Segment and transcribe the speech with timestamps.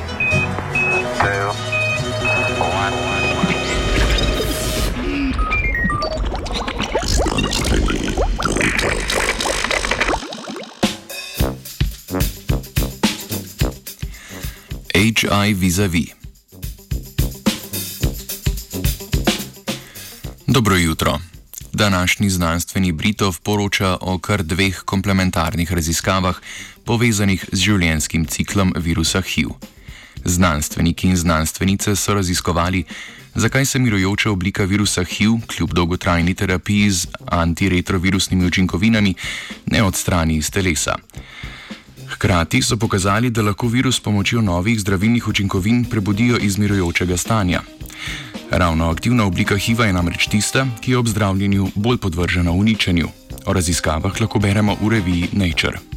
[0.00, 1.48] Three, two,
[2.62, 2.94] one.
[14.94, 16.08] HI vis-a-vis.
[20.46, 21.18] Dobro jutro.
[21.72, 26.36] Današnji znanstveni Britov poroča o kar dveh komplementarnih raziskavah
[26.84, 29.77] povezanih z življenjskim ciklom virusa HIV.
[30.24, 32.84] Znanstveniki in znanstvenice so raziskovali,
[33.34, 39.14] zakaj se mirujoča oblika virusa HIV kljub dolgotrajni terapiji z antiretrovirusnimi učinkovinami
[39.66, 40.94] ne odstrani iz telesa.
[42.08, 47.62] Hkrati so pokazali, da lahko virus s pomočjo novih zdravilnih učinkovin prebudijo iz mirujočega stanja.
[48.50, 53.08] Ravno aktivna oblika HIV-a je namreč tista, ki je ob zdravljenju bolj podvržena uničenju.
[53.46, 55.87] O raziskavah lahko beremo v reviji Nature.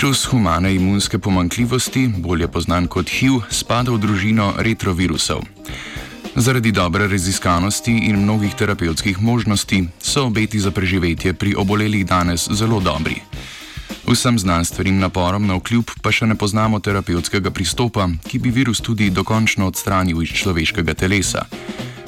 [0.00, 5.42] Virus humane imunske pomankljivosti, bolje znan kot HIV, spada v družino retrovirusov.
[6.36, 12.80] Zaradi dobre raziskanosti in mnogih terapevtskih možnosti so obeti za preživetje pri obolelih danes zelo
[12.80, 13.20] dobri.
[14.08, 19.10] Vsem znanstvenim naporom na vkljub pa še ne poznamo terapevtskega pristopa, ki bi virus tudi
[19.10, 21.44] dokončno odstranil iz človeškega telesa.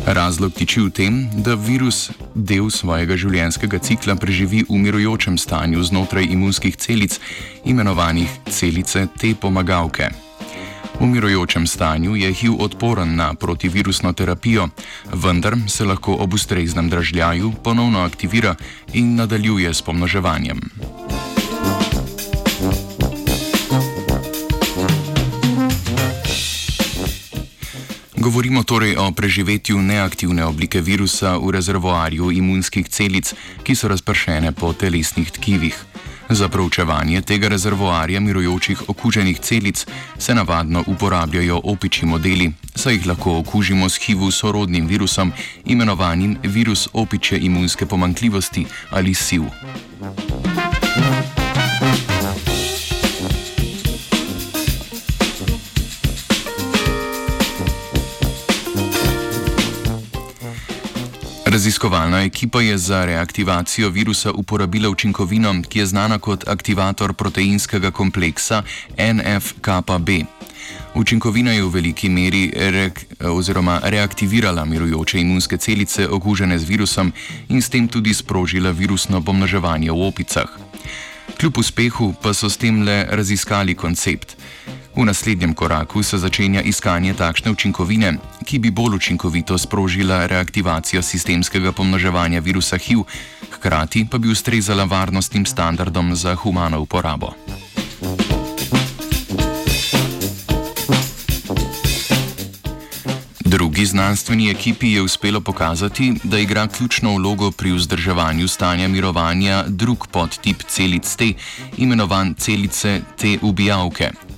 [0.06, 1.14] Razlog tiči v tem,
[1.47, 7.20] da virus del svojega življenjskega cikla preživi v mirujočem stanju znotraj imunskih celic,
[7.62, 10.11] imenovanih celice T pomagalke.
[10.98, 14.69] V mirujočem stanju je HIV odporen na protivirusno terapijo,
[15.14, 18.56] vendar se lahko ob ustreznem dražljaju ponovno aktivira
[18.92, 20.61] in nadaljuje s pomnoževanjem.
[28.23, 33.35] Govorimo torej o preživetju neaktivne oblike virusa v rezervoarju imunskih celic,
[33.67, 35.75] ki so razpršene po telesnih tkivih.
[36.31, 39.87] Za proučevanje tega rezervoarja mirujočih okuženih celic
[40.19, 45.33] se navadno uporabljajo opičji modeli, saj jih lahko okužimo s HIV-u sorodnim virusom,
[45.65, 49.51] imenovanim virus opičje imunske pomankljivosti ali SIV.
[61.52, 68.63] Raziskovalna ekipa je za reaktivacijo virusa uporabila učinkovino, ki je znana kot aktivator proteinskega kompleksa
[68.98, 70.08] NFKB.
[70.95, 73.05] Učinkovina je v veliki meri reak
[73.83, 77.12] reaktivirala mirujoče imunske celice okužene z virusom
[77.48, 80.48] in s tem tudi sprožila virusno pomnoževanje v opicah.
[81.41, 84.36] Kljub uspehu pa so s tem le raziskali koncept.
[84.97, 88.13] V naslednjem koraku se začenja iskanje takšne učinkovine,
[88.45, 93.08] ki bi bolj učinkovito sprožila reaktivacijo sistemskega pomnoževanja virusa HIV,
[93.57, 97.33] hkrati pa bi ustrezala varnostnim standardom za humano uporabo.
[103.41, 110.07] Drugi znanstveni ekipi je uspelo pokazati, da igra ključno vlogo pri vzdrževanju stanja mirovanja drug
[110.07, 111.33] podtip celic T,
[111.77, 114.32] imenovan celice T ubijavke.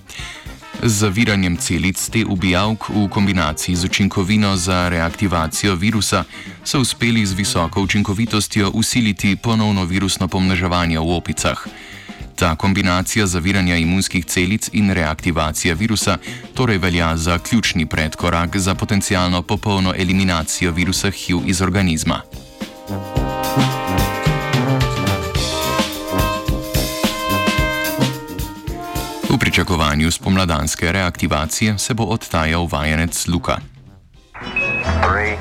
[0.83, 6.25] Z zaviranjem celic te ubijalk v kombinaciji z učinkovino za reaktivacijo virusa
[6.65, 11.67] so uspeli z visoko učinkovitostjo usiliti ponovno virusno pomnoževanje v opicah.
[12.37, 16.19] Ta kombinacija zaviranja imunskih celic in reaktivacija virusa
[16.55, 22.23] torej velja za ključni predkorak za potencijalno popolno eliminacijo virusa HIV iz organizma.
[29.55, 33.57] Pričakovanju spomladanske reaktivacije se bo odtajal vajenec Luka.
[34.83, 35.37] Three,